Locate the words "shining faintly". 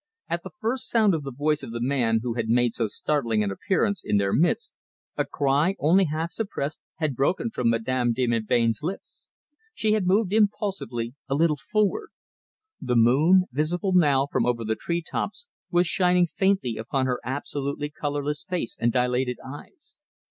15.85-16.77